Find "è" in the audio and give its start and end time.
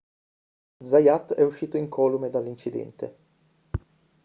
1.35-1.43